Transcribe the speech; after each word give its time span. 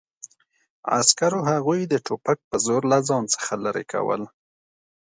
عسکرو 0.97 1.39
هغوی 1.51 1.81
د 1.87 1.93
ټوپک 2.05 2.37
په 2.49 2.55
زور 2.65 2.81
له 2.91 2.97
ځان 3.07 3.23
څخه 3.35 3.51
لرې 3.63 3.85
کول 3.93 4.21